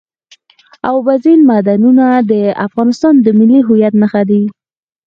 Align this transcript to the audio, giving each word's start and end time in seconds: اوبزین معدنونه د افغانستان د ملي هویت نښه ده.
اوبزین 0.91 1.39
معدنونه 1.49 2.05
د 2.31 2.33
افغانستان 2.67 3.13
د 3.21 3.27
ملي 3.39 3.59
هویت 3.67 3.93
نښه 4.01 4.21
ده. 4.29 4.41